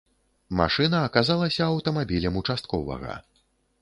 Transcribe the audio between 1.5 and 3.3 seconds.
аўтамабілем участковага.